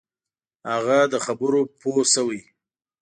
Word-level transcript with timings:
هغه 0.71 0.97
له 1.11 1.19
خبرو 1.25 1.61
پوه 1.79 2.03
شوی. 2.13 2.41